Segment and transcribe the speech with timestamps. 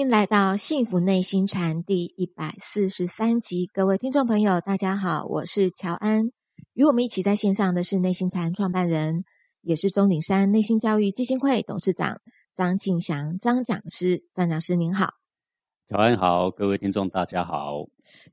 [0.00, 6.30] 欢迎来到《幸福内心禅》第一百四十三集，各位听众朋友，大家好，我是乔安。
[6.72, 9.24] 与我们一起在线上的是内心禅创办人，
[9.60, 12.22] 也是钟鼎山内心教育基金会董事长
[12.54, 14.24] 张庆祥张讲师。
[14.32, 15.10] 张讲师您好，
[15.86, 17.84] 乔安好，各位听众大家好。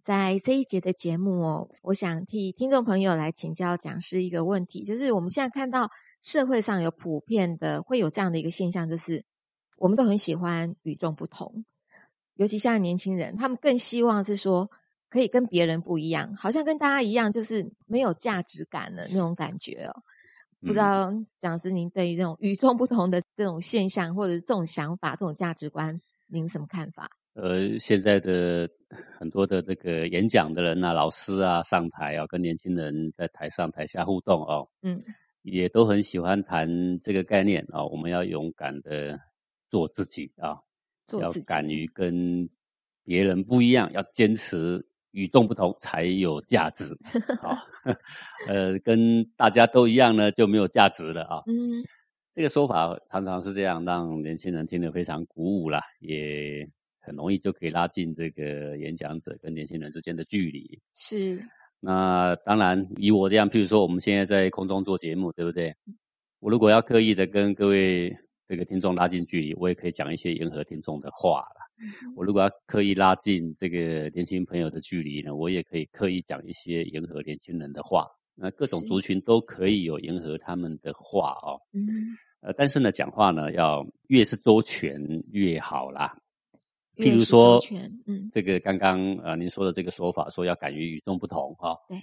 [0.05, 5.89] 在这一节的节目哦，我想替听众朋友来请教讲师一个问题，就是我们现在看到
[6.23, 9.25] 社会上有普遍的会有这样的一个现象，就是
[9.77, 11.63] 我们都很喜欢与众不同，
[12.35, 14.69] 尤其像年轻人，他们更希望是说
[15.09, 20.03] 可以跟别人不一样，好像跟大家一样，就是没有价值感的那种感觉哦。
[20.59, 27.09] 不知道讲师您对于这种与众不同的这种现象，或者这种想法、这种价值观，您什么看法？
[27.35, 28.67] 呃，现在的
[29.19, 34.99] 很多的这个演讲的人啊，老师啊，上台啊，跟年轻人在台上台下互动哦，嗯，
[35.43, 36.67] 也都很喜欢谈
[36.99, 37.85] 这个概念啊。
[37.85, 39.19] 我们要勇敢的
[39.69, 40.57] 做自己啊，
[41.19, 42.49] 要敢于跟
[43.03, 46.97] 别人不一样，要坚持与众不同才有价值
[47.41, 47.63] 啊。
[48.47, 51.41] 呃，跟大家都一样呢，就没有价值了啊。
[51.47, 51.83] 嗯，
[52.35, 56.67] 这个说法常常是这样，让年轻人听得非常鼓舞啦，也。
[56.99, 60.77] 很容易就可以拉近这个演讲者跟年轻人之间的距离。
[60.97, 61.41] 是。
[61.79, 65.73] 那当然，以我这样，譬如说我们现在在空中做节目，对不对？
[66.41, 68.13] 我如果要刻意的跟各位
[68.47, 71.67] 这个听众拉近距离，我也可以讲一些迎合听众的话了。
[72.15, 78.07] 我如果要刻意拉近这个年轻朋友的距离呢，我也可以刻意讲一些迎合年轻人的话。
[78.35, 81.59] 那各种族群都可以有迎合他们的话哦。
[81.73, 82.15] 嗯。
[82.39, 85.01] 呃，但是呢，讲话呢要越是周全
[85.31, 86.15] 越好啦。
[86.95, 87.59] 譬如说，
[88.05, 91.99] 嗯，这个刚刚呃您说的这个说法，说要敢于与众不同哈，对，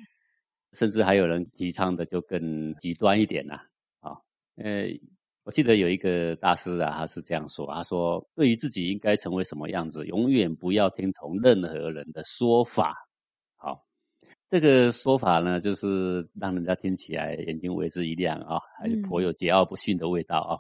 [0.73, 3.55] 甚至还有人提倡的就更极端一点呐，
[4.01, 4.17] 啊，
[4.57, 4.87] 呃，
[5.45, 12.95] 我记得有一个大师啊，他是这样说，他说，对于自己应该成为什么样子，永远不要听从任何人的说法。
[13.57, 13.85] 好
[14.51, 20.57] 这个说法呢，就是让人家听起来眼睛为之一亮啊，还是颇有桀骜不驯的味道啊。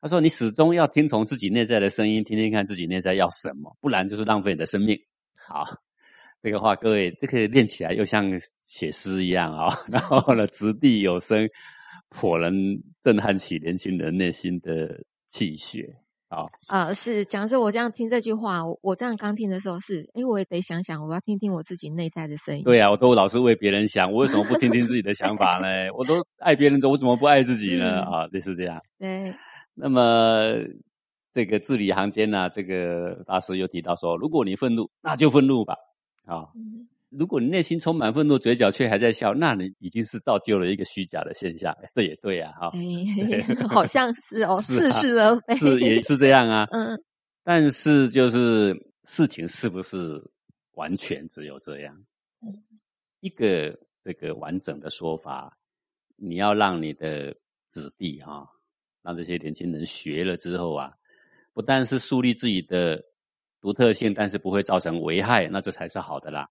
[0.00, 4.98] 他说：“你始终要听从自己内在的声音，听听看自己内在要什么，不然就是浪费你的生命。”
[5.34, 5.66] 好，
[6.42, 11.48] 这个话各位，这个练起来又像写诗一样啊， 然后呢，掷地有声，
[12.12, 12.52] 颇能
[13.00, 15.96] 震撼起年轻人内心的气血。
[16.28, 22.64] 啊啊，是假设，我这样听这句话，我我这样刚听的时候是，哎，我也得想想，我要听听我自己内在的声音。
[22.64, 25.66] 对啊，我都老是为别人想，我为什么不听听自己的想法呢？
[25.94, 28.00] 我都爱别人的，我怎么不爱自己呢？
[28.00, 28.80] 啊，类似这样。
[28.98, 29.34] 对。
[29.74, 30.54] 那么
[31.34, 35.76] 这个字里行间呢，这个大师又提到说，如果你愤怒，那就愤怒吧。
[36.24, 36.48] 啊。
[37.18, 41.76] 如果你内心充满愤怒，嘴角却还在笑，那你已经是造就了一个虚假的现象。
[41.94, 42.70] 这也对啊，哈，
[43.68, 46.66] 好像是哦，是是而非，是也是这样啊。
[46.72, 46.98] 嗯，
[47.44, 48.74] 但是就是
[49.04, 50.22] 事情是不是
[50.72, 51.94] 完全只有这样？
[53.20, 55.56] 一个这个完整的说法，
[56.16, 57.36] 你要让你的
[57.68, 58.48] 子弟哈，
[59.02, 60.92] 让这些年轻人学了之后啊，
[61.52, 63.04] 不但是树立自己的
[63.60, 66.48] 独特性，但是不会造成危害，那这才是好的啦。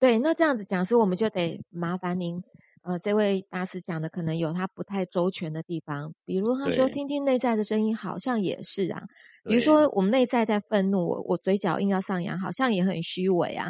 [0.00, 2.40] 对，那这样子讲师，我们就得麻烦您，
[2.82, 9.02] 呃，这位大师讲的可能有他不太周全的地方，比如他说听听内在的声音，好像也是啊。
[9.44, 13.68] 比如说我们内在在愤怒，我我嘴角硬要上扬，好像也很虚伪啊。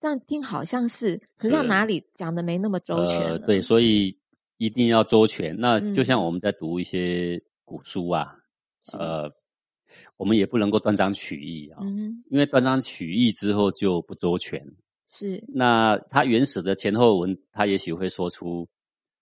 [0.00, 3.40] 这样听好像是，可是哪里讲的没那么周全？
[3.42, 4.16] 对，所以
[4.58, 5.54] 一定要周全。
[5.58, 8.34] 那就像我们在读一些古书啊，
[8.98, 9.30] 呃，
[10.16, 11.82] 我们也不能够断章取义啊，
[12.30, 14.64] 因为断章取义之后就不周全。
[15.08, 18.68] 是，那他原始的前后文，他也许会说出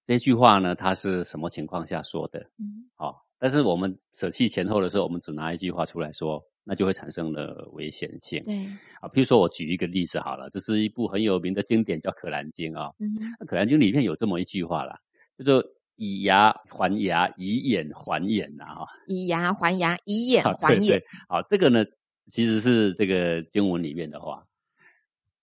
[0.07, 0.75] 这句话呢？
[0.75, 2.41] 他是什么情况下说的？
[2.59, 8.43] 嗯，好，但是我们舍弃前后的时候，我们只拿一句话出来说，那就会产生了危险性。
[8.45, 8.65] 对，
[9.01, 12.91] 啊，譬如说我举一个例子好了，这是一部很有名的经典，叫《可兰经》啊。
[12.99, 13.13] 嗯，
[13.47, 14.99] 《可兰经》里面有这么一句话啦，
[15.37, 15.63] 叫做
[15.97, 18.87] “以牙还牙，以眼还眼”呐，哈。
[19.07, 21.03] 以牙还牙，以眼还眼。
[21.29, 21.85] 好，这个呢，
[22.29, 24.43] 其实是这个经文里面的话。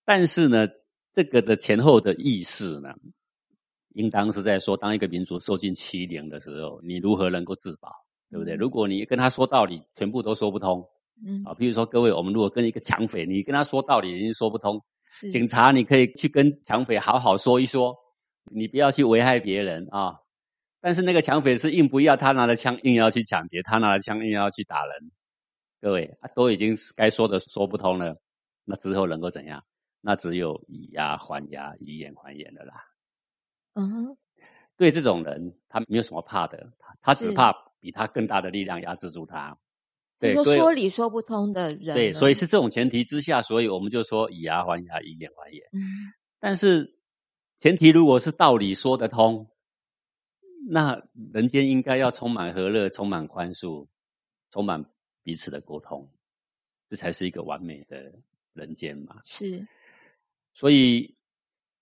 [0.06, 0.68] 但是呢，
[1.14, 2.90] 这个的前后的意思呢，
[3.94, 7.90] 应当是在说，当一个民族受尽欺凌的时候，你如何能够自保，
[8.30, 8.56] 对不对？
[8.56, 10.84] 如果你跟他说道理，全部都说不通，
[11.26, 17.96] 嗯，啊，比如说各位，我们如果跟一个抢匪，你跟他说道理已经说不通，是警察，你可以去跟抢匪好好说一说，
[18.52, 20.16] 你不要去危害别人啊。
[20.84, 25.12] 但是那个抢匪是硬不要，他拿着枪硬要去抢劫，他拿着枪硬要去打人，
[25.80, 28.20] 各位啊，都已经该说的说不通了，
[28.66, 29.64] 那之后能够怎样？
[30.02, 32.74] 那只有以牙还牙，以眼还眼的啦。
[33.74, 34.18] 嗯，
[34.76, 39.58] 对这种人，他没有什么怕的，他只怕比他更大的力量压制住他。
[40.20, 45.64] 就是说对说理说不通的人呢，对，所以是这种前提之下，所以我们就说以牙还牙，以眼还眼。
[45.74, 46.98] 嗯但是
[47.58, 49.48] 前提如果是道理说得通，
[50.70, 51.00] 那
[51.34, 53.88] 人间应该要充满和乐，充满宽恕，
[54.52, 54.84] 充满
[55.24, 56.08] 彼此的沟通，
[56.90, 58.12] 这才是一个完美的
[58.54, 59.22] 人间嘛。
[59.24, 59.68] 是
[60.54, 61.16] 所以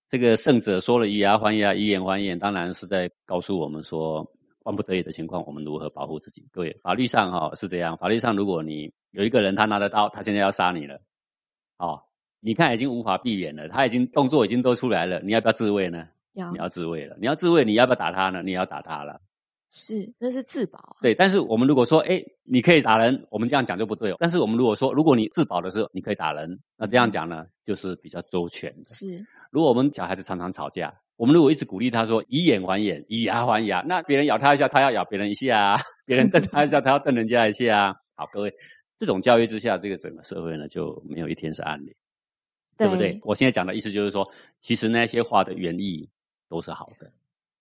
[0.08, 4.28] 这个圣者说了以牙还牙，以眼还眼，当然是在告诉我们说，
[4.64, 6.46] 万不得已的情况，我们如何保护自己。
[6.52, 11.00] 各位，法律上哈、是这样，法律上如果你有一个人他拿着刀，他现在要杀你了，
[11.78, 12.02] 哦，
[12.40, 16.06] 你看已经无法避免了，他已经动作已经都出来了，你要不要自卫呢？
[16.34, 18.42] 要你要自卫了，你要自卫，你要不要打他呢？
[18.42, 19.20] 你要打他了。
[19.70, 24.16] 是那是自保，对，但是我们如果说，哎，你可以打人，我们这样讲就不对哦。
[24.18, 28.88] 但是我们如果说，如果你自保的时候你可以打人，那这样讲呢，就是比较周全的。
[28.88, 37.94] 是如果我们小孩子常常吵架，我们如果一直鼓励他说以眼还眼，以牙还牙，那别人咬他一下，他要咬别人一下啊； 别人瞪他一下， 他要瞪人家一下啊。
[38.16, 38.52] 好，各位，
[38.98, 41.94] 这种教育之下，这个整个社会呢就没有一天是安宁，
[42.76, 43.20] 对不对？
[43.22, 44.28] 我现在讲的意思就是说，
[44.60, 46.08] 其实那些话的原意
[46.48, 47.10] 都是好的，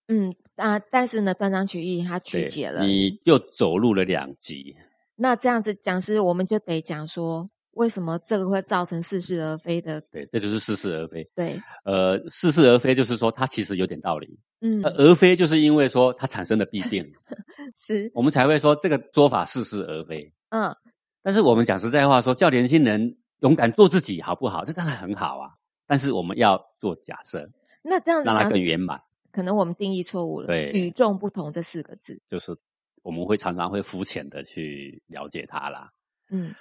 [0.10, 2.84] 嗯啊，但是呢，断章取义，他曲解了。
[2.84, 4.76] 你又走入了两极。
[5.16, 10.02] 那这样子讲师，我们就得讲说，为什么这个会造成似是而非的？
[10.12, 11.24] 对，这就是似是而非。
[11.36, 14.40] 对，呃，似是而非就是说，它其实有点道理。
[14.62, 17.10] 嗯呃，，而非就是因为说它产生了弊病，
[17.78, 20.34] 是，我们才会说这个说法似是而非。
[20.50, 20.76] 嗯，
[21.22, 24.66] 但是我们讲实在话说，叫年轻人勇敢做自己，好不好？
[24.66, 25.52] 这当然很好啊。
[25.86, 27.50] 但是我们要做假设，
[27.84, 29.00] 那这样子让它，更圆满。
[29.32, 30.48] 可能我们定义错误了。
[30.48, 32.56] 对与众不同这四个字，就是
[33.02, 35.92] 我们会常常会肤浅的去了解它啦。
[36.30, 36.54] 嗯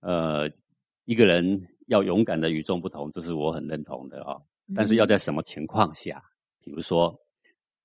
[0.00, 0.50] 呃，
[1.04, 4.42] 一个人要勇敢的与众不同，这是我很认同的哦。
[4.74, 6.22] 但是要嗯在什么情况下？
[6.60, 7.14] 比如说，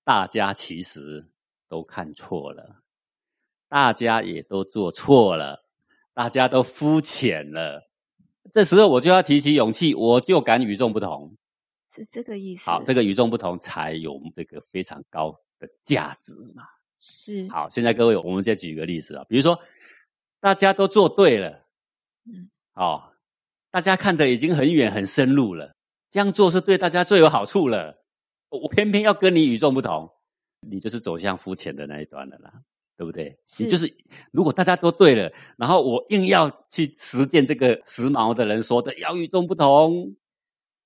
[0.03, 1.25] 大家其实
[1.67, 2.81] 都看错了，
[3.67, 5.65] 大家也都做错了，
[6.13, 7.89] 大家都肤浅了。
[8.51, 11.35] 这时候我就要提起勇气，我就敢与众不同。
[11.91, 12.69] 是这个意思。
[12.69, 16.63] 好，这个与众不同才有这个非常高的价值嘛。
[17.01, 19.57] 是好，现在各位，我们再举一个例子啊，比如说
[20.41, 21.65] 大家都做对了，
[22.25, 23.03] 嗯，哦，
[23.71, 25.73] 大家看的已经很远很深入了，
[26.11, 28.03] 这样做是对大家最有好处了。
[28.49, 30.11] 我我偏偏要跟你与众不同，
[30.59, 32.51] 你就是走向肤浅的那一端了啦，
[32.97, 33.39] 对不对？
[33.45, 33.95] 是你就是
[34.31, 40.15] 如果大家都对了，然后我硬要去实践这个时髦的人说的要与众不同，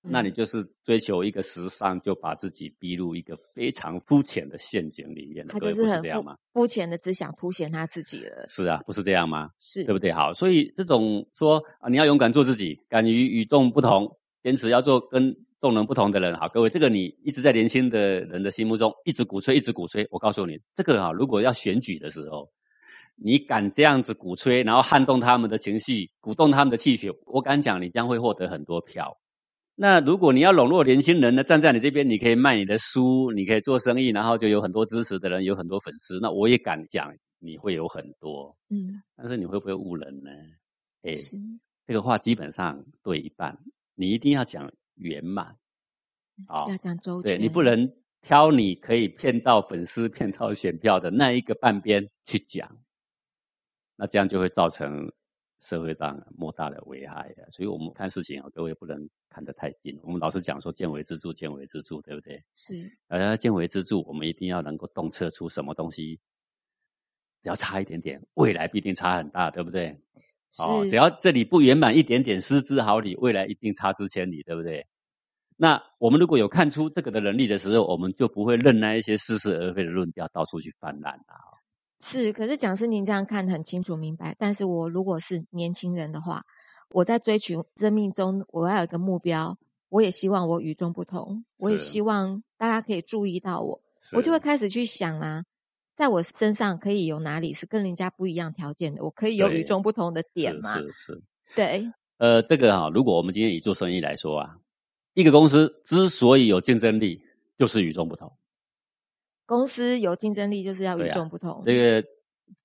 [0.05, 5.53] 那你嗯就是追求一个时尚，就把自己逼入一个非常肤浅的陷阱里面了。
[5.53, 6.35] 他就是很这样吗？
[6.51, 8.45] 肤浅的，只想凸显他自己了。
[8.49, 9.49] 是啊，不是这样吗？
[9.61, 10.11] 是，对不对？
[10.11, 16.35] 好，所以这种说啊，你要勇敢做自己，敢于与众不同，坚持要做跟众人不同的人。
[16.35, 20.05] 好，各位，这个你一直在年轻的人的心目中一直鼓吹，一直鼓吹。
[20.11, 22.51] 我告诉你，这个啊，如果要选举的时候，
[23.15, 29.17] 你敢这样子鼓吹，然后撼动他们的情绪，鼓动他们的气血，我敢讲，你将会获得很多票。
[29.75, 36.19] 那如果你要笼络年轻人呢，站在你这边，你可以卖你的书，你可以做生意，然后就有很多支持的人，有很多粉丝。
[36.21, 38.55] 那我也敢讲，你会有很多。
[38.69, 40.29] 嗯，但是你会不会误人呢？
[41.01, 41.37] 哎，是，
[41.87, 43.57] 这个话基本上对一半，
[43.95, 45.47] 你一定要讲圆满
[46.47, 52.77] 啊、要讲周全，对你不能挑你可以骗到粉丝、骗到选票的那一个半边去讲，
[53.95, 55.11] 那这样就会造成
[55.63, 57.49] 社会上莫大的危害啊。
[57.49, 59.97] 所以我们看事情啊，各位不能看得太近。
[60.03, 62.39] 我们老是讲说见微知著，见微知著，对不对？
[62.55, 66.19] 是呃，见微知著，我们一定要能够洞测出什么东西，
[67.41, 69.97] 只要差一点点，未来必定差很大，对不对？
[70.59, 74.85] 哦，只要这里不圆满一点点，失之毫厘，未来一定差之千里，对不对？
[75.55, 81.52] 那我们如果有看出这个的能力的时候，我们就不会任那一些似是而非的论调到处去泛滥啊。
[82.05, 86.43] 是，可是讲师您这样看很清楚明白，但是我如果是年轻人的话，
[86.89, 89.57] 我在追寻生命中我要有一个目标，
[89.87, 93.81] 我也希望我与众不同，我也希望大家可以注意到我，
[94.11, 95.45] 我就会开始去想啊，
[95.95, 100.73] 在我身上可以有哪里是跟人家不一样条件的，我可以有与众不同的点是嘛？
[100.75, 101.23] 是是，
[101.55, 104.57] 对，呃，这个哈、如果我们今天以做生意来说啊，
[105.13, 107.21] 一个公司之所以有竞争力，
[107.57, 108.29] 就是与众不同。
[109.45, 112.07] 公司有竞争力就是要与众不同，这个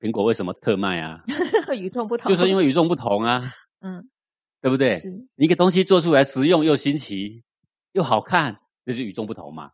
[0.00, 1.22] 苹果为什么特卖啊？
[1.78, 4.08] 与众不同，就是因为与众不同啊， 嗯，
[4.60, 4.98] 对不对？
[4.98, 7.42] 是你一个东西做出来实用又新奇
[7.92, 9.70] 又好看，那就是与众不同嘛。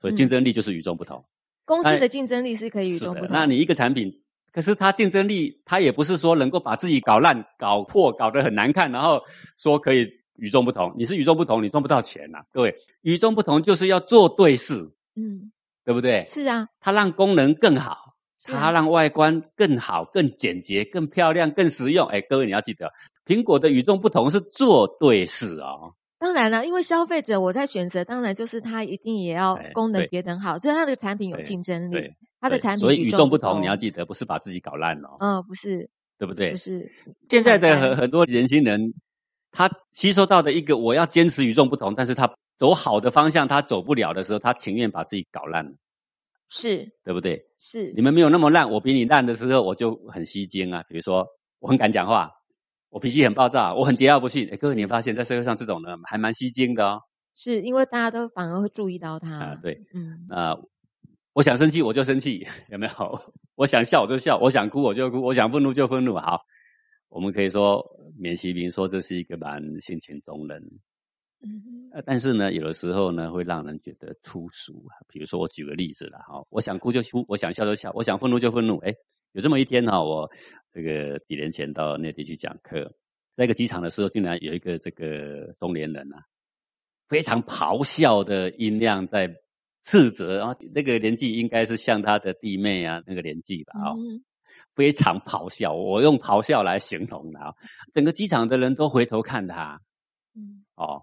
[0.00, 1.24] 所以竞争力就是与众不同。
[1.64, 3.28] 公司哎的竞争力是可以与众不，同。
[3.30, 9.20] 那你一个产品，可是它竞争力，它也不是说能够把自己搞烂、搞破、搞得很难看，然后
[9.58, 10.94] 说可以与众不同。
[10.96, 15.50] 你是与众不同，你赚不到钱呐、各位，与众不同就是要做对事，嗯，
[15.88, 16.22] 对不对？
[16.24, 17.96] 是啊，它让功能更好，
[18.44, 22.06] 它让外观更好、更简洁、更漂亮、更实用。
[22.08, 22.92] 哎，各位你要记得，
[23.24, 25.94] 苹果的与众不同是做对事哦。
[26.18, 32.12] 当然了，因为消费者我在选择，当然就是它一定也要功能别等好，所以它的产品有竞争力。
[32.38, 35.16] 它的产品所以与众不同，你要记得不是把自己搞烂哦。
[35.20, 36.50] 嗯，不是，对不对？
[36.50, 36.92] 不是。
[37.30, 38.92] 现在的很很多年轻人，
[39.52, 45.72] 他吸收到的一个我要坚持与众不同，但是他走好的方向他走不了的时候，他情愿把自己搞烂了。
[46.50, 47.42] 是，对不对？
[47.58, 47.92] 是。
[47.92, 50.82] 你们没有那么烂，我比你烂的时候，我就很吸睛啊。
[50.88, 51.26] 比如说，
[51.60, 52.30] 我很敢讲话。
[52.90, 54.48] 我脾气很暴躁，我很桀骜不驯。
[54.50, 57.02] 哎，各位，你发现，在社会上这种人还蛮吸睛的哦。
[57.34, 59.30] 是因为大家都反而会注意到他。
[59.38, 60.56] 啊，对，嗯，啊，
[61.34, 63.20] 我想生气我就生气， 有没有？
[63.56, 66.16] 我想笑我就笑，我想哭我就哭，我想愤怒就愤怒。
[66.16, 66.40] 好，
[67.10, 67.84] 我们可以说，
[68.18, 70.62] 免其名说这是一个蛮性情中人。
[71.42, 74.96] 嗯，呃，但是呢，有的时候呢，会让人觉得粗俗啊。
[75.08, 78.78] 比如说，我举个例子了哈，我想哭就哭，我想笑就笑，我想愤怒就愤怒。
[78.78, 78.94] 哎。
[79.32, 80.28] 有这么一天哈，我
[80.72, 82.90] 这个几年前到内地去讲课，
[83.36, 86.24] 在一个机场的时候，竟然有一个这个中年人啊，
[87.08, 89.30] 非常咆哮的音量在
[89.82, 93.96] 斥责，然后那个年纪应该是像他的弟妹啊那个年纪吧，哦，
[94.74, 97.52] 非常咆哮，我用咆哮来形容的啊，
[97.92, 99.78] 整个机场的人都回头看他，
[100.34, 101.02] 嗯，哦，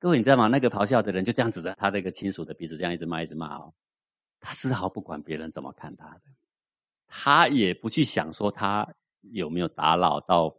[0.00, 0.48] 各位你知道吗？
[0.48, 3.74] 那个咆哮的人就这样指着他那个亲属的鼻子，这样一直骂一直骂哦，
[4.40, 6.22] 他丝毫不管别人怎么看他的。
[7.06, 8.88] 他也不去想说他
[9.20, 10.56] 有没有打扰到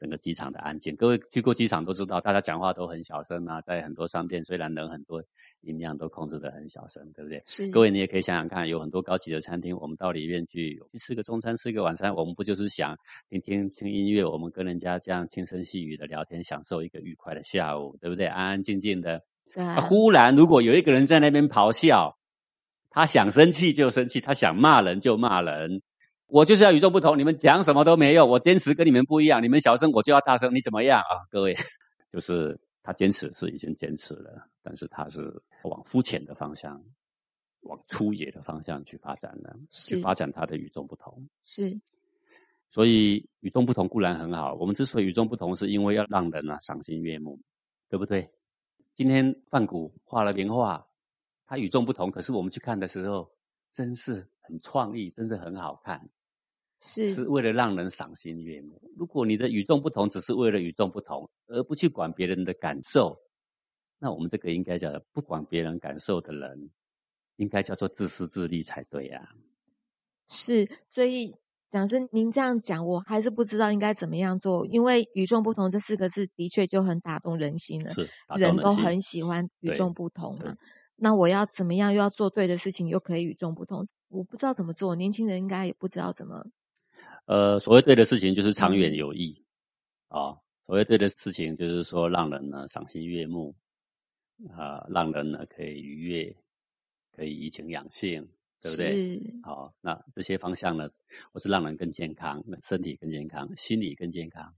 [0.00, 0.96] 整个机场的安静。
[0.96, 5.22] 各位去过机场都知道，大家讲话都很小声啊，在很多商店虽然人很多，
[5.66, 7.42] 音量都控制的很小声，对不对？
[7.44, 7.70] 是。
[7.70, 12.96] 各位你也可以想想看，有很多高级的餐厅，我们到里面去去吃个中餐，吃个晚餐，我们不就是想
[13.28, 18.26] 听听听音乐，我们跟人家这样轻声细语的聊天，享受一个愉快的下午，对不对？
[18.26, 19.22] 安安静静的。
[19.54, 19.64] 对。
[19.80, 22.16] 忽然如果有一个人在那边咆哮。
[22.88, 25.82] 他想生气就生气，他想骂人就骂人。
[26.28, 28.26] 我就是要与众不同，你们讲什么都没用。
[28.26, 30.54] 我坚持跟你们不一样，你们小声我就要大声。
[30.54, 31.54] 你怎么样啊，各位？
[32.10, 35.32] 就是他坚持是已经坚持了，但是它是
[35.62, 36.84] 往肤浅的方向、
[37.60, 41.24] 往粗野的方向去发展了，去发展它的与众不同。
[41.44, 41.80] 是，
[42.72, 44.54] 所以与众不同固然很好。
[44.54, 47.40] 我们之所以与众不同，是因为要让人啊赏心悦目，
[47.88, 48.28] 对不对？
[48.96, 50.84] 今天范谷画了名画。
[51.48, 53.30] 它与众不同，可是我们去看的时候，
[53.72, 56.10] 真是很创意，真的很好看，
[56.80, 58.82] 是是为了让人赏心悦目。
[58.96, 63.16] 如果你的与众不同只是为了与众不同，而不去管别人的感受，
[63.98, 66.70] 那我们这个应该叫不管别人感受的人，
[67.36, 69.28] 应该叫做自私自利才对呀。
[70.28, 71.34] 是，所以
[71.70, 80.56] 讲师您这样讲，我还是不知道应该怎么样做，因为与众不同这四个字的确就很打动人心了，是人都很喜欢与众不同嘛。
[80.96, 81.92] 那我要怎么样？
[81.92, 83.86] 又要做对的事情，又可以与众不同？
[84.08, 84.96] 我不知道怎么做。
[84.96, 86.42] 年轻人应该也不知道怎么。
[87.26, 89.44] 呃，所谓对的事情，就是长远有益
[90.08, 90.38] 啊。
[90.64, 93.54] 所谓对的事情，就是说让人呢赏心悦目
[94.56, 96.36] 啊，让人呢可以愉悦，
[97.14, 98.28] 可以怡情养性，
[98.60, 99.20] 对不对？
[99.42, 100.88] 好，那这些方向呢，
[101.32, 104.54] 我是让人更健康，身体更健康，心理更健康。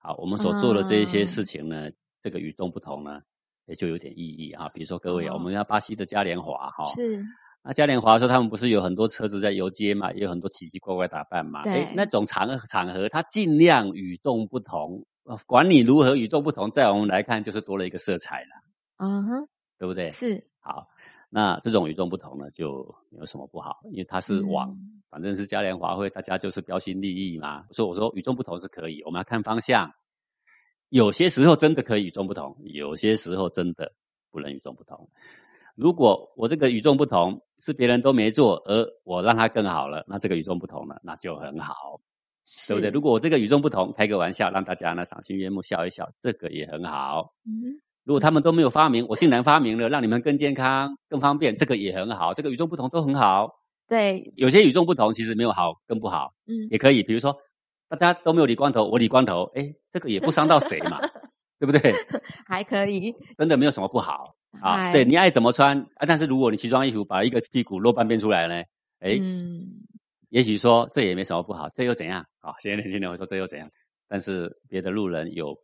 [0.00, 1.90] 好，我们所做的这一些事情呢，
[2.22, 3.22] 这个与众不同呢。
[3.66, 7.22] 也就有点意义啊，比如说各位，我们要巴西的嘉年华哈，是
[7.62, 15.04] 那嘉年华说他们不是有很多车子在游街嘛，也有很多奇奇怪怪打扮嘛，对，那种场场合，它尽量与众不同，
[15.44, 18.48] 管你如何与众不同，在我们来看就是多了一个色彩了，
[18.98, 20.10] 嗯哼，对不对？
[20.12, 20.88] 是好，
[21.28, 23.80] 那这种与众不同呢，就有什么不好？
[23.90, 24.76] 因为它是往，
[25.10, 29.92] 反正是嘉年华会，大家就是标新立异嘛，所以我说与众不同是可以，我们要看方向。
[30.90, 33.92] 有些时候真的可以与众不同，有些时候真的
[34.30, 35.08] 不能与众不同。
[35.74, 42.00] 如果我这个与众不同是别人都没做，而我让它更好了，那这个与众不同了，那就很好，
[42.66, 42.90] 对不对？
[42.90, 47.34] 如果我这个与众不同，开个玩笑让大家呢赏心悦目笑一笑，这个也很好。
[47.44, 47.78] 嗯，
[48.08, 52.32] 如果他们都没有发明，我竟然发明了让你们更健康、更方便，这个也很好。
[52.32, 53.50] 这个与众不同都很好。
[53.86, 56.32] 对，有些与众不同其实没有好跟不好。
[56.46, 57.36] 嗯，也可以，比如说。
[57.90, 61.00] 大家都没有理光头，我理光头，哎，这个也不伤到谁嘛，
[61.58, 61.94] 对不对？
[62.46, 64.92] 还可以，真的没有什么不好啊。
[64.92, 66.04] 对你爱怎么穿啊？
[66.06, 68.54] 但是如果你奇装异服，把一个屁股露半边出来呢？
[69.00, 69.64] 哎，嗯
[70.28, 72.22] 也许说这也没什么不好，这又怎样？
[72.40, 73.66] 啊，现在年轻人会说这又怎样？
[74.06, 75.58] 但是别的路人有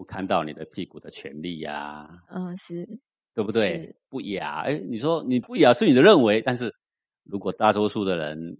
[0.00, 2.08] 不看到你的屁股的权利呀？
[2.28, 2.88] 嗯，是，
[3.34, 3.94] 对不对？
[4.08, 6.74] 不雅，哎，你说你不雅是你的认为，但是
[7.24, 8.58] 如果大多数的人。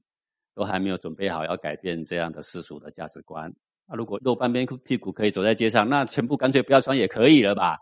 [0.53, 3.51] 都还没有准备好要改变这样的世俗的价值观。
[3.87, 7.79] 那如果露半边屁股可以走在街上，那全部干脆不要穿也可以了吧？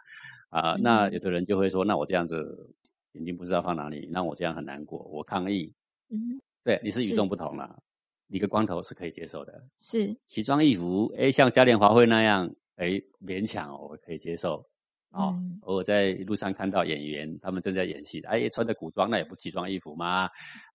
[0.50, 2.70] 啊，那有的人就会说，那我这样子
[3.12, 5.72] 眼睛不知道放哪里，那我这样很难过，我抗议。
[6.10, 7.82] 嗯，对，你是与众不同了。
[8.28, 14.64] 理个光头是可以接受的，是奇装异服，哎，像嘉年华会那样，哎，勉强我可以接受。
[15.10, 20.28] 哦，嗯偶尔在路上看到演员他们正在演戏，哎，穿着古装，那也不奇装异服吗？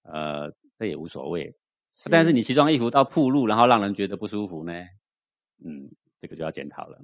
[0.03, 1.53] 呃，这也无所谓。
[2.09, 4.73] 但是你奇装异服到铺路，然后让人觉得不舒服呢？
[5.63, 5.87] 嗯，
[6.19, 6.97] 这个就要检讨了。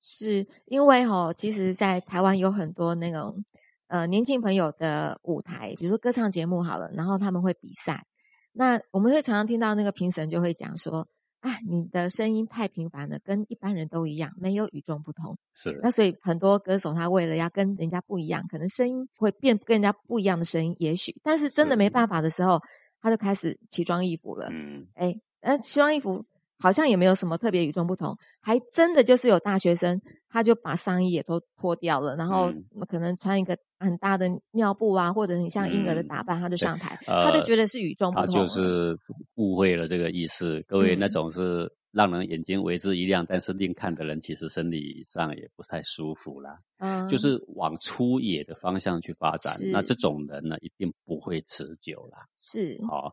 [0.00, 3.44] 是因为哈、其实，在台湾有很多那种
[3.88, 8.06] 呃年轻朋友的舞台，比如说歌唱节目好了，然后他们会比赛。
[8.52, 11.08] 那我们会常常听到那个评审就会讲说
[11.46, 22.60] ：“啊，你的声音太平凡了，跟一般人都一样，没有与众不同。”是那所以很多歌手他为了要跟人家不一样，可能声音会变跟人家不一样的声音，也许，但是真的没办法的时候，
[23.00, 24.48] 他就开始奇装异服了。
[24.50, 26.24] 嗯，哎，呃，奇装异服
[26.58, 38.40] 好像也没有什么特别与众不同，还真的就是有大学生，他就把上衣也都脱掉了，然后嗯可能穿一个很大的尿布啊，或者很像婴儿的嗯打扮，他就上台，呃他就觉得是与众不同他。
[38.40, 38.96] 就是
[39.34, 40.62] 误会了这个意思。
[40.66, 46.58] 各位，嗯那种是让人眼睛为之一亮，但是另看的人其实生理上也不太舒服啦。
[46.76, 52.18] 嗯，就是往粗野的方向去发展，那这种人呢，一定不会持久啦。
[52.36, 53.10] 是好、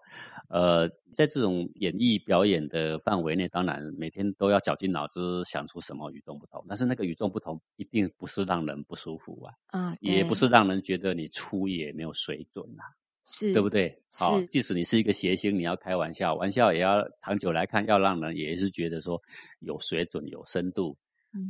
[0.49, 12.83] 呃，在这种演艺表演的范围内，当然每天都要绞尽脑汁想出什么与众不同，但是那个与众不同一定不是让人不舒服啊，啊，也不是让人觉得你粗野没有水准啊，
[13.25, 13.69] 是对不？
[13.69, 13.93] 对？
[14.11, 19.21] 好、是即使你是一个谐星，你要开玩笑，玩笑也要长久来看，要让人也是觉得说
[19.59, 20.95] 有水准、有深度，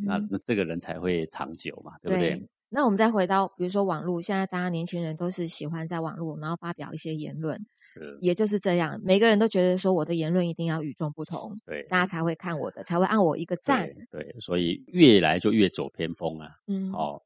[0.05, 2.47] 那嗯那那这个人才会长久嘛，对不对？
[2.75, 11.83] 那我们再回到，比如说网络，现在大家年轻人都是喜欢在网络，然后发表一些言论，是，也就是这样，每个人都觉得说我的言论一定要与众不同，对。
[11.83, 13.85] 大家才会看我的，才会按我一个赞。
[14.09, 16.49] 对对，所以越来就越走偏锋啊。
[16.65, 17.21] 嗯，哦，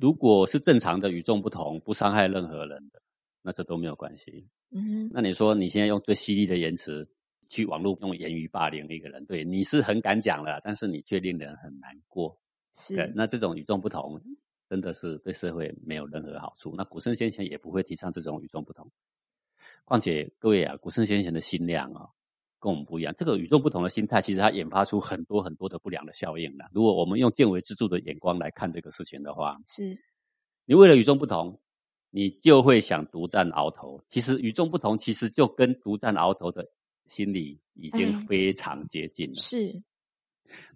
[0.00, 3.00] 如果是正常的与众不同，不伤害任何人的，
[3.42, 4.48] 那这都没有关系。
[4.70, 7.06] 嗯，那你说你现在用最犀利的言辞
[7.48, 12.38] 去网络用言语霸凌一个人，对，你是很敢讲了，但是你却令人很难过。
[12.88, 14.18] 对是，那这种与众不同，
[14.70, 16.74] 真的是对社会没有任何好处。
[16.74, 18.90] 那古圣先贤也不会提倡这种与众不同。
[19.84, 22.08] 况且各位啊，古圣先贤的心量啊、
[22.58, 23.12] 跟我们不一样。
[23.14, 26.64] 这个与众不同的心态，其实它研发出很多很多的不良的效应了。
[26.72, 29.98] 如果我们用见微知著的眼光来看这个事情的话，是，
[30.64, 31.60] 你为了与众不同，
[32.14, 34.00] 你就会想独占鳌头。
[34.10, 36.70] 其实与众不同，其实就跟独占鳌头的
[37.06, 39.40] 心理已经哎非常接近了。
[39.40, 39.82] 是，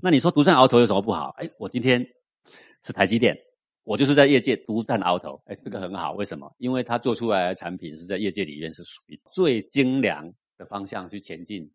[0.01, 1.35] 那你说独占鳌头有什么不好？
[1.37, 2.05] 哎，我今天
[2.83, 3.37] 是台积电，
[3.85, 6.13] 我就是在业界独占鳌头，哎，这个很好。
[6.15, 6.51] 为什么？
[6.57, 11.71] 因为它做出来的产品是在业界里面是属于最精良的方向去前进，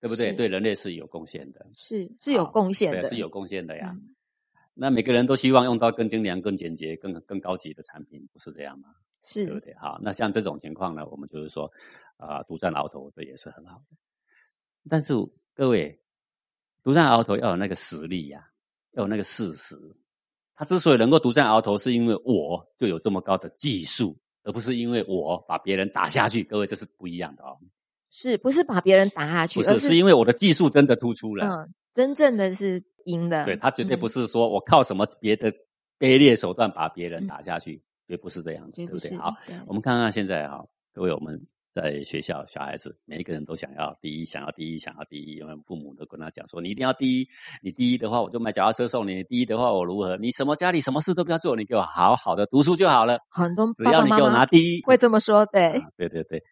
[0.00, 0.30] 对不对？
[0.30, 3.92] 是对人类是有贡献的，是，是有好贡献的，对，是有贡献的呀。
[3.94, 4.15] 嗯
[4.78, 8.90] 那每个人都希望用到更精良、更简洁、更更高级的产品，不是这样吗？
[9.34, 9.74] 对不是，对？
[9.74, 11.72] 好，那像这种情况呢，我们就是说，
[12.18, 13.96] 啊、独占鳌头，这也是很好的。
[14.88, 15.14] 但是
[15.54, 15.98] 各位，
[16.84, 18.46] 独占鳌头要有那个实力呀、
[18.92, 19.74] 要有那个事实。
[20.54, 26.44] 他之所以能够独占鳌头，是因为我就有这么高的技术，而不是因为我把别人打下去。
[26.44, 27.58] 各位，这是不一样的哦。
[28.10, 31.46] 是不是把别人打下去，不是，而是因为我的技术真的突出了。
[31.46, 35.50] 嗯，真正的是赢的，对他绝对不嗯是说我靠什么别的
[35.98, 39.16] 卑劣手段把别人打下去，绝不是这样子，不对不对？
[39.16, 39.34] 好，
[39.66, 41.40] 我们看看现在哈，各位我们
[41.74, 47.28] 在学校小孩子每一个人都想要第一，想要第一，想要第一，因为父母都跟他讲说你一定要第一，
[47.62, 50.16] 你第一的话我就买脚踏车送你，你第一的话我如何？
[50.16, 56.42] 你什么家里什么事都不要做，你给我好好的读书就好了，很多只要你给我拿第一，会这么说，对，啊对对对。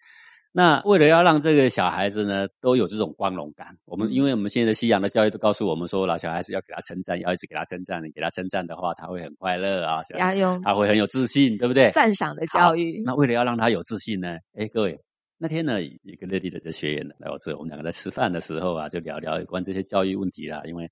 [0.57, 11.91] 那为了要让这个小孩子呢都有这种光荣感，我们嗯因为我们现在的西洋的教育都告诉我们说老，小孩子要给他称赞，要一直给他称赞，你给他称赞的话，他会很快乐啊，小要用他会很有自信，对不对？
[11.91, 14.97] 赞赏的教育，那为了要让他有自信呢，哎，各位，
[15.39, 20.63] 那天呢，一个内地的学员来我这，我们两个在吃饭的时候啊，就聊聊有关这些教育问题啦。
[20.67, 20.89] 因为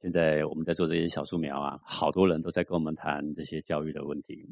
[0.00, 4.48] 现在我们在做这些小树苗啊，好多人都在跟我们谈这些教育的问题。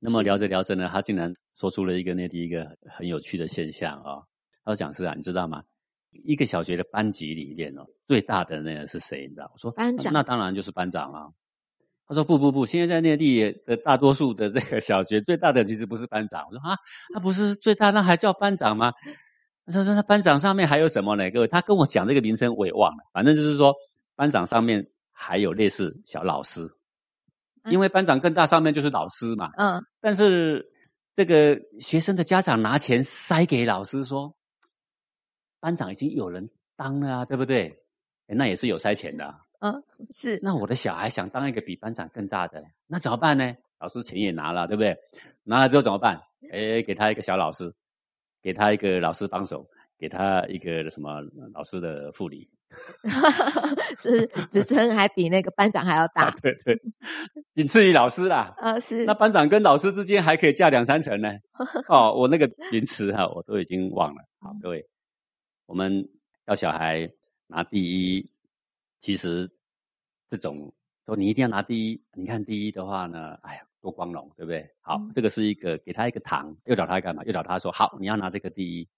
[0.00, 4.22] 那么聊着聊着呢，他竟然说出了一个内地一个很有趣的现象啊、
[4.64, 5.62] 他说：“讲师啊，你知道吗？
[6.24, 9.26] 一个小学的班级里面哦，最大的那个是谁？
[9.28, 11.26] 你知道？”我说：“班长那当然就是班长啊。”
[12.06, 16.76] 他说：“不不不，现在在内地的大多数的这个小学，最大的其实不是班长。”我说：“啊，
[17.12, 18.92] 他不是最大，那还叫班长吗？”
[19.66, 21.30] 他说：“那班长上面还有什么呢？
[21.30, 23.74] 各位，他跟我讲这个名称我也忘了，反正就是说
[24.16, 26.77] 班长上面还有类似小老师，啊
[27.66, 29.50] 因为班长更大，上面就是老师嘛。
[29.56, 30.66] 嗯，但是
[31.14, 34.34] 这个学生的家长拿钱塞给老师说，
[35.60, 37.66] 班长已经有人当了啊，对不对？
[38.28, 39.24] 诶那也是有塞钱的
[39.58, 39.74] 啊、
[40.12, 43.56] 是那我的小孩想当一个比班长更大的，那怎么办呢？
[43.80, 44.96] 老师钱也拿了，对不对？
[45.42, 46.20] 拿了之后怎么办？
[46.52, 47.74] 哎，给他一个小老师，
[48.40, 49.68] 给他一个老师帮手，
[49.98, 51.20] 给他一个什么
[51.52, 52.48] 老师的副理，
[53.98, 56.80] 是职称还比那个班长还要大，对对，
[57.54, 58.54] 仅次于老师啦。
[58.58, 61.28] 啊，是那班长跟老师之间还可以架两三层呢。
[61.88, 64.22] 哦，我那个名词哈，我都已经忘了。
[64.40, 64.86] 好，各位，
[65.66, 66.08] 我们
[66.46, 67.10] 要小孩
[67.46, 67.82] 拿第
[68.16, 68.30] 一，
[69.00, 69.50] 其实
[70.28, 70.72] 这种
[71.06, 73.62] 说你一定要拿第一，你看第一的话呢，哎呀。
[73.80, 74.68] 多光荣，对不对？
[74.80, 77.22] 好，这个是一个给他一个糖，又找他干嘛？
[77.22, 78.88] 又找他说好，你要拿这个第一，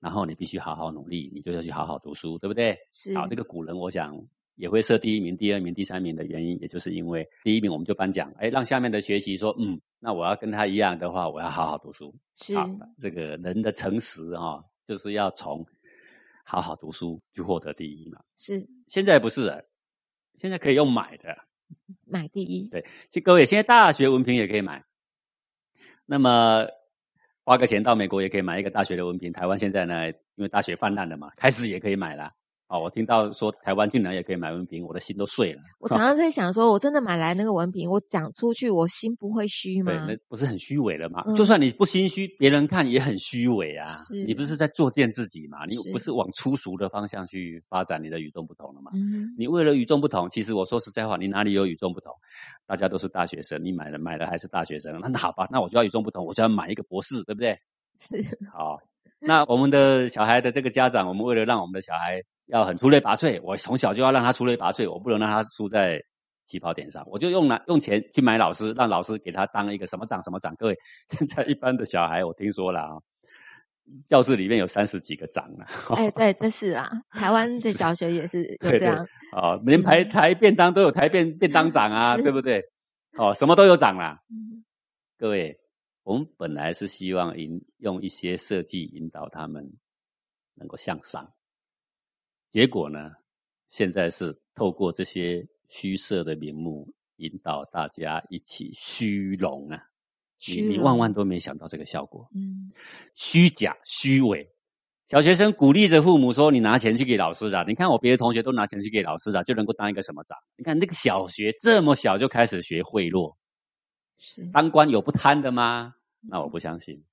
[0.00, 2.76] 然后你必须好好努力，你就要去好好读书，对不对？
[2.92, 3.16] 是。
[3.16, 4.16] 好，这个古人我想
[4.56, 12.14] 也会设第一名、第二名、第三名的原因，也就是因为第一名我们就颁奖，哎，让下面的学习说，嗯，那我要跟他一样的话，我要好好读书。
[12.36, 12.54] 是。
[12.98, 15.64] 这个人的诚实哈，就是要从
[16.44, 18.20] 好好读书去获得第一嘛。
[18.36, 18.66] 是。
[18.88, 19.64] 现在不是，
[20.38, 21.36] 现在可以用买的。
[22.04, 24.84] 买第一，对，其实各位现在大学文凭也可以买，
[26.04, 26.64] 那么
[27.46, 29.32] 花个钱到美国也可以买一个大学的文凭。
[29.32, 32.28] 台湾现在呢，因为大学泛滥了嘛， 开始也可以买了。
[32.68, 35.62] 哦，我听到说台湾竟然也可以买文凭，我的心都碎了。
[35.78, 39.92] 我常常在想，说我真的买来那个文凭，我讲出去，我心不会虚吗？
[39.92, 41.22] 对，那不是很虚伪了吗？
[41.36, 43.86] 就算你不心虚，别人看也很虚伪啊。
[44.26, 45.64] 你不是在作践自己嘛？
[45.66, 48.90] 你不是往粗俗的方向去发展你的与众不同了吗？
[48.94, 52.12] 嗯，你为了与众不同，其实我说实在话，你哪里有与众不同？
[52.66, 55.00] 大家都是大学生，你买了买了还是大学生？
[55.00, 57.58] 那好吧，那我就要与众不同，我就要买一个博士，对不对？
[57.98, 58.16] 是，
[58.52, 58.78] 好。
[59.18, 65.98] 那我们的小孩的这个家长，我们为了让我们的小孩要很出类拔萃，我从小就要让他出类拔萃，我不能让他输在
[66.46, 70.54] 起跑点上，我就用拿用钱去买老师，让老师给他当一个什么长什么长。
[70.56, 70.76] 各位，
[71.08, 72.90] 现 在一般的小孩我听说了啊，
[74.04, 75.66] 教室里面有三十几个长啊。
[75.96, 79.06] 哎，对，这是啊， 台湾的小学也是就这样。
[79.32, 82.62] 哦，连排台便当都有台便 便当长啊，对不对？
[83.18, 84.20] 哦，什么都有长啦。
[85.18, 85.58] 各位。
[86.02, 89.72] 我们本来是希望引用一些设计引导他们
[90.54, 91.34] 能够向上，
[92.52, 93.10] 结果呢，
[93.68, 99.82] 现在是透过这些虚设的名目引导大家一起虚荣啊！
[100.48, 102.70] 你你万万都没想到这个效果，嗯，
[103.14, 104.46] 虚假虚伪。
[105.06, 110.36] 小学生鼓励着父母说：“你拿钱去给老师啊，你看我别的同学都拿钱去给老师的，就能够当一个什么长？
[110.56, 113.34] 你看那个小学这么小就开始学贿赂。”
[114.18, 115.94] 是当官有不贪的吗？
[116.20, 117.04] 那我不相信，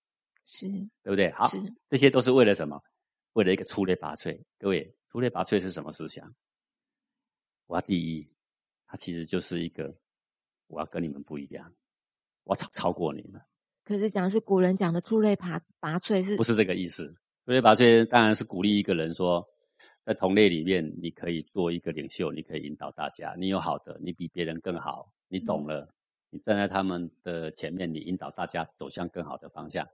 [0.45, 0.67] 是
[1.03, 1.31] 对不对？
[1.33, 1.47] 好，
[1.87, 2.81] 这些都是为了什么？
[3.33, 4.41] 为了一个出类拔萃。
[4.57, 6.33] 各位，出类拔萃是什么思想？
[7.67, 8.27] 我要第一，
[8.87, 9.95] 它其实就是一个
[10.67, 11.71] 我要跟你们不一样，
[12.43, 13.41] 我超超过你了。
[13.83, 17.07] 可是讲的是古人讲的出类拔拔萃，是不是这个意思？
[17.45, 19.45] 出类拔萃当然是鼓励一个人说，
[20.05, 25.93] 在同类里面，你可以做一个领袖，你可以引导大家，你有好的，你比别人更好，你懂了。
[26.29, 29.87] 你站在他们的前面，你引导大家走向更好的方向。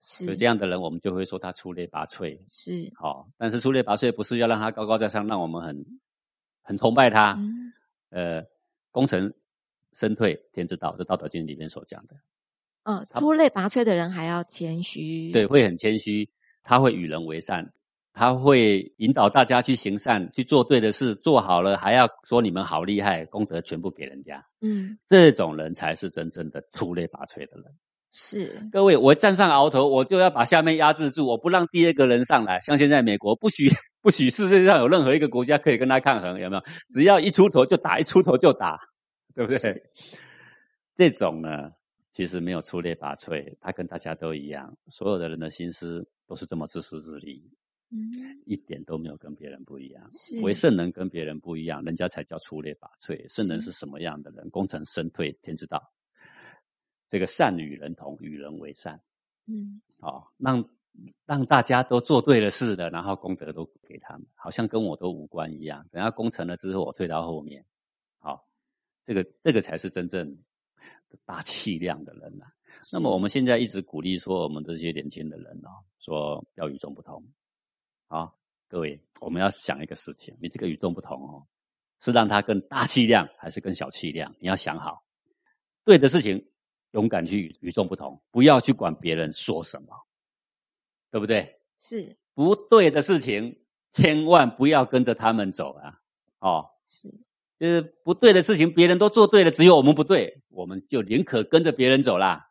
[0.00, 2.38] 是，有这样的人，我们就会说他出类拔萃。
[2.50, 5.86] 是，好，但是出类拔萃不是要让他高高在上，让我们很
[6.62, 7.38] 很崇拜他。
[8.10, 8.44] 呃，
[8.90, 9.32] 功成
[9.94, 12.14] 身退，天之道，这《道德经》里面所讲的。
[12.84, 15.30] 嗯，出类拔萃的人还要谦虚。
[15.32, 16.28] 对，会很谦虚，
[16.62, 17.72] 他会与人为善。
[18.14, 24.44] 他会引导大家去行善，去做对的事，做好了还要说你们好厉害，功德全部给人家。
[24.60, 27.64] 嗯，这种人才是真正的出类拔萃的人。
[28.10, 32.60] 是，各位，我站上鳌头，我就要把下面压制住，我不让第二个人上来。
[32.60, 33.70] 像现在美国，不许
[34.02, 36.62] 不许世界上有任何一个国家可以跟他抗衡，有没有？
[36.90, 38.78] 只要一出头就打，一出头就打，
[39.34, 39.82] 对不对？
[40.94, 41.72] 这种呢，
[42.12, 47.42] 其实没有出类拔萃，他跟大家都一样，所有的人的心思都是这么自私自利。
[47.94, 48.08] 嗯
[48.46, 50.08] 一点都没有跟别人不一样，
[50.42, 53.22] 为圣人跟别人不一样，人家才叫出类拔萃。
[53.28, 54.48] 圣人是什么样的人？
[54.48, 55.92] 功成身退，天之道。
[57.10, 58.98] 这个善与人同，与人为善。
[59.46, 60.66] 嗯，哦，让
[61.26, 65.86] 让大家都做对了事的，然后功德都给他们，好像跟我都无关一样。
[65.90, 67.62] 等下功成了之后，我退到后面。
[68.20, 68.42] 好，
[69.04, 70.36] 这个这个才是真正
[71.24, 72.44] 大气量的人呐。
[72.92, 77.24] 那么我们现在一直鼓励说，我们这些年轻的人哦，说要与众不同。
[78.08, 78.32] 啊，
[78.68, 81.46] 各位，我们要想一个事情，你这个与众不同哦，
[82.00, 84.34] 是让它更大气量，还是更小气量？
[84.38, 85.04] 你要想好，
[85.84, 86.50] 对的事情，
[86.90, 89.94] 勇敢去与众不同，不要去管别人说什么，
[91.10, 91.60] 对不对？
[91.78, 96.00] 是不对的事情，千万不要跟着他们走啊！
[96.40, 97.12] 哦，是，
[97.62, 102.48] 就是不对的事情，别人都做对了，只有我们不对，我们就宁可跟着别人走啦。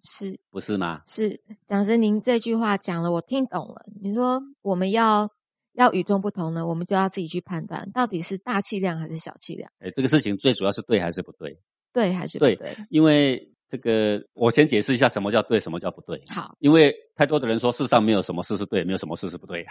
[0.00, 1.02] 是不是吗？
[1.06, 3.82] 是讲师，您这句话讲了，我听懂了。
[4.00, 5.28] 你说我们要
[5.74, 9.70] 要与众不同呢，我们就要自己去判断，到底是大气量还是小气量。
[9.80, 11.54] 哎，这个事情最主要是对还是不对？
[11.92, 12.74] 对还是不对对？
[12.88, 16.18] 因为这个我先解释一下什么叫对，什么叫不对。
[16.30, 19.66] 好，因为太多的人说世上没有什么事是对，没有什么事是不对，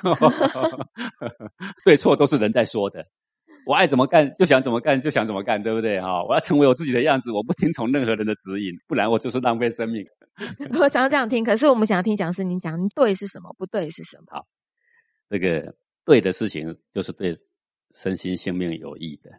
[1.83, 3.03] 对错都是人在说的。
[3.71, 5.97] 我爱怎么干就想怎么干，就想怎么干，对不对？
[6.01, 10.05] 哈，我要成为我自己的样子，我不听从任何人的指引，不然我就是浪费生命。
[10.77, 14.25] 我想要这样听，可是我们想要听讲师您讲，对是什么，不对是什么？
[14.31, 14.45] 好，
[15.29, 17.37] 这个对的事情就是对
[17.93, 19.31] 身心性命有益的，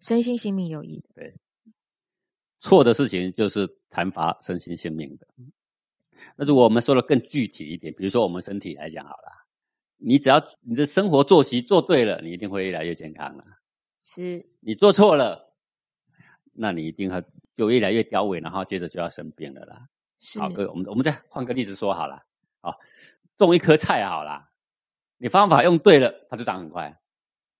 [0.00, 1.08] 身心性命有益的。
[1.14, 1.34] 对。
[2.62, 5.26] 错的事情就是残乏身心性命的。
[6.36, 9.46] 那如果我们说的更具体一点，比如说我们身体来讲好了，
[9.96, 13.44] 你只要你的生活作息做对了，你一定会越来越健康了。
[14.02, 15.54] 是，你做错了，
[16.52, 17.22] 那你一定会
[17.56, 19.86] 就越来越凋萎，然后接着就要生病了啦。
[20.38, 22.22] 好，各位，我们我们再换个例子说好了。
[22.60, 22.74] 好，
[23.36, 24.48] 种一颗菜好了，
[25.18, 26.90] 你方法用对了，它就长很快；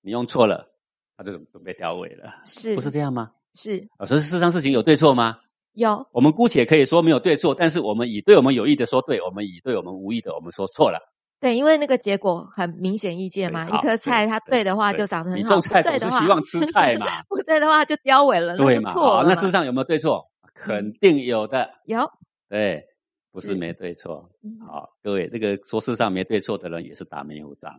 [0.01, 0.71] 你用错了，
[1.17, 2.43] 它就准备凋萎了。
[2.47, 3.33] 是，不是这样吗？
[3.55, 5.41] 是，所以世上事情有对错吗？
[5.73, 6.07] 有。
[6.13, 10.99] 我们姑且可以说没有对错，但是我们以对我们有益的说对，我们以对我们无益的我们说错了。
[11.41, 13.67] 对，因为那个结果很明显意见嘛。
[13.69, 17.07] 一颗菜它对的话就长得很好，你种菜总是希望吃菜嘛。
[17.29, 18.93] 不对的话就凋萎了，对嘛？
[18.93, 19.23] 错。
[19.25, 20.31] 那世上有没有对错？
[20.55, 21.71] 肯定有的。
[21.87, 22.01] 有。
[22.49, 22.85] 对，
[23.33, 24.31] 不是没对错。
[24.67, 27.73] 好，各位，这个说世上没对错的人也是打迷糊仗。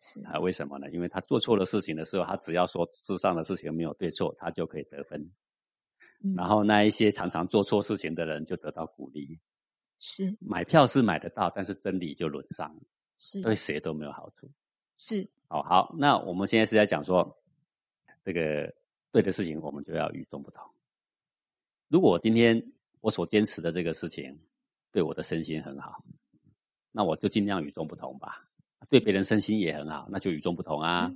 [0.00, 0.90] 是啊，为什么呢？
[0.90, 5.30] 因为他做错了事情的时候，他只要说世上的事情没有对错，他就可以得分。
[6.34, 9.38] 然后那一些常常做错事情的人就得到鼓励。
[9.98, 12.74] 是买票是买得到，但是真理就沦丧，
[13.22, 14.50] 是对谁都没有好处。
[14.96, 17.40] 是哦，好，那我们现在是在讲说，
[18.24, 18.74] 这个
[19.12, 20.68] 对的事情，我们就要与众不同。
[21.86, 22.60] 如果今天
[23.00, 24.36] 我所坚持的这个事情
[24.90, 26.04] 对我的身心很好，
[26.90, 28.44] 那我就尽量与众不同吧。
[28.88, 31.08] 对别人身心也很好，那就与众不同啊！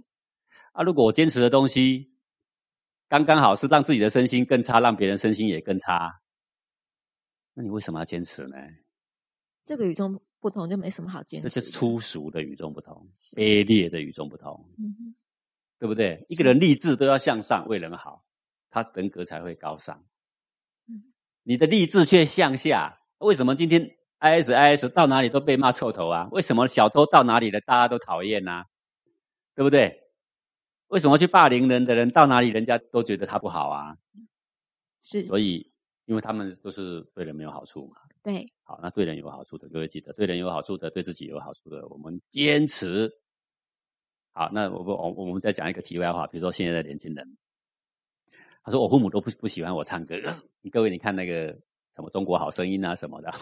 [0.71, 2.13] 啊，如果我坚持的东西
[3.09, 6.21] 刚刚好是让自己的身心更差，让别人身心也更差，
[7.53, 8.57] 那你为什么要坚持呢？
[9.65, 11.49] 这个与众不同就没什么好坚持。
[11.49, 13.05] 这是粗俗的与众不同，
[13.35, 14.65] 卑劣的与众不同，
[15.77, 16.25] 对不对？
[16.29, 18.25] 一个人立志都要向上，为人好，
[18.71, 20.01] 他人格才会高尚。
[21.43, 26.29] 你的立志却向下，为什么今天？I S I S 到哪里都被骂臭头啊？
[26.31, 28.63] 为什么小偷到哪里了大家都讨厌呢？
[29.57, 30.01] 对不对？
[30.87, 33.97] 为什么去霸凌人的人到哪里人家都觉得他不好啊？
[35.03, 35.73] 是，所以
[36.05, 37.97] 因为他们都是对人没有好处嘛。
[38.23, 43.11] 对，好，那对人有好处的各位记得，对人有好处的，对自己有好处的，我们坚持。
[44.33, 47.25] 好，那我我我们再讲一个题外话，比如说现在的年轻人，
[48.65, 50.17] 他说我父母都不不喜欢我唱歌，
[50.61, 51.57] 你 各位你看那个。
[51.97, 53.33] 什么中国好声音啊什么的，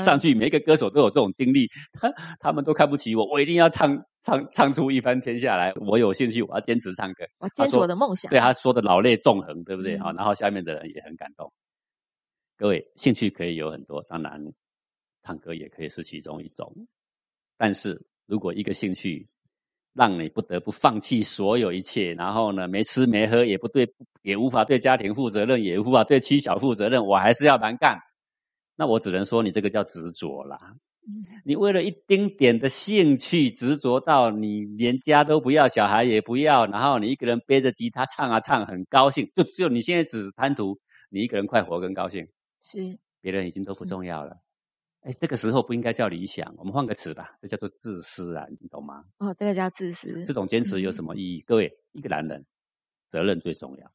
[0.00, 1.68] 上去每一个歌手都有这种经历，
[2.40, 5.70] 他们都看不起我，我一定要唱唱唱出一番天下来。
[5.86, 8.30] 我有兴趣，我要坚持唱歌，我坚持我的梦想。
[8.30, 9.98] 对他说的老泪纵横，对不对？
[9.98, 11.52] 好，然后下面的人也很感动。
[12.56, 14.42] 各位兴趣可以有很多，当然
[15.22, 16.72] 唱歌也可以是其中一种。
[17.56, 19.28] 但是如果一个兴趣
[19.92, 23.92] 让你不得不放弃所有一切，然后呢，没吃没喝，也不对。
[24.22, 27.98] 也无法对家庭负责任，也无法对妻小负责任，我还是要蛮干。
[28.76, 30.58] 那我只能说，你这个叫执着啦。
[31.42, 39.26] 你为了一丁点的兴趣执着到你连家都不要，小孩也不要，然后你一个人背着吉他唱啊唱，很高兴。
[39.34, 40.78] 就只有你现在只贪图
[41.08, 42.28] 你一个人快活跟高兴，
[42.60, 44.36] 是别人已经都不重要了。
[45.02, 49.04] 哎，这个时候不应该叫理想，我们换个词吧，这叫做自私啊，你懂吗？
[49.18, 50.24] 哦，这个叫自私。
[50.24, 51.40] 这种坚持有什么意义？
[51.40, 52.44] 各位，一个男人
[53.08, 53.90] 责任最重要。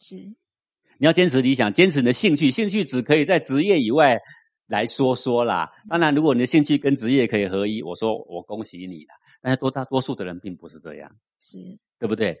[0.00, 2.50] 是，你要坚持理想，坚持你的兴趣。
[2.50, 4.18] 兴趣只可以在职业以外
[4.66, 5.70] 来说说啦。
[5.88, 9.14] 当然，如果你的兴趣跟职业可以合一，我说我恭喜你了。
[9.40, 11.58] 但是多大多数的人并不是这样，是
[11.98, 12.36] 对不对？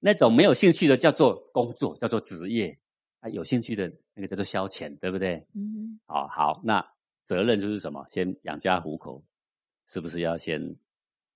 [0.00, 2.76] 那种没有兴趣的叫做工作，叫做职业
[3.20, 5.46] 啊；有兴趣的那个叫做消遣，对不对？
[5.54, 5.98] 嗯。
[6.04, 6.84] 好好，那
[7.28, 8.06] 责任就是什么？
[8.10, 9.22] 先养家糊口，
[9.86, 10.74] 是不是要先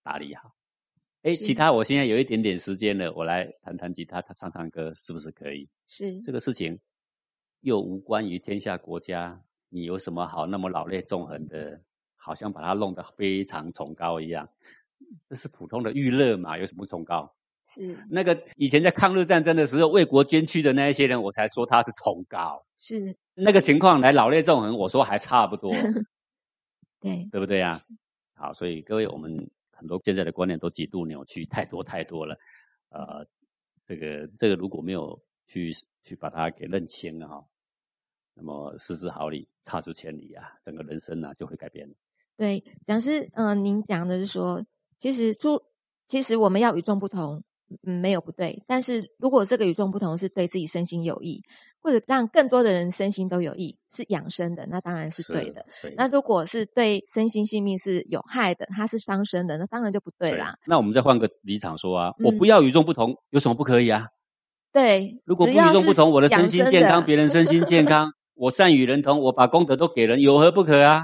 [0.02, 0.54] 打理好？
[1.20, 5.68] 哎，其他我现在有一点点时间了，我来弹弹吉他，他唱唱歌，是不是可以？
[5.86, 6.80] 是这个事情，
[7.60, 11.82] 又无关于天下国家，你有什么好那么老泪纵横的？
[12.16, 14.48] 好像把它弄得非常崇高一样，
[15.28, 16.56] 这是普通的娱乐嘛？
[16.56, 17.30] 有什么崇高？
[17.66, 22.64] 是那个以前在抗日战争的时候为国捐躯的那一些人，我才说他是崇高。
[22.78, 25.70] 是那个情况来老泪纵横，我说还差不多，
[27.00, 27.84] 对对不对呀？
[28.34, 29.50] 好，所以各位我们。
[29.74, 32.38] 很多现在的观念都极度扭曲，太多太多了。
[32.90, 33.26] 呃，
[33.84, 35.72] 这个这个如果没有去
[36.04, 37.42] 去把它给认清啊，
[38.34, 41.92] 那么失之毫厘，差之千里啊，整个人生呢就会改变。
[42.36, 44.64] 对，讲师，嗯，您讲的是说，
[45.00, 45.60] 其实出
[46.06, 47.42] 其实我们要与众不同，
[47.86, 48.62] 嗯，没有不对。
[48.66, 51.42] 但是如果这个与众不同是对自己身心有益，
[51.80, 55.64] 或者让更多的人身心都有益，是养生的，那当然是对的。
[55.96, 60.54] 那如果是对身心性命是有害的，它是伤身的，那当然就不对啦。
[60.66, 64.06] 那我们再换个立场说啊，我不要与众不同，有什么不可以啊？
[64.72, 71.02] 对，如果不与众不同，我的身心健康，别人身心健康， 我善与人同，我把功德都给人，有何不可啊？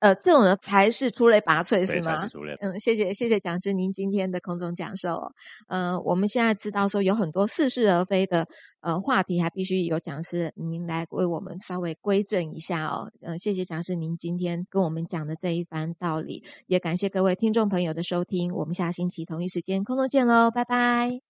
[0.00, 2.16] 呃，这种呢才是出类拔萃，是吗？
[2.28, 2.54] 出类。
[2.60, 5.32] 嗯，谢谢谢谢讲师您今天的空中讲授。
[5.68, 8.46] 嗯，我们现在知道说有很多似是而非的
[8.80, 13.10] 呃话题，还必须有讲师您来为我们稍微归正一下哦。
[13.22, 18.52] 嗯，谢谢讲师您今天跟我们讲的这一番道理，也感谢各位听众朋友的收听。
[18.54, 21.20] 我们下星期同一时间空中见喽，拜拜。